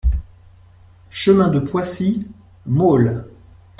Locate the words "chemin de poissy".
1.11-2.25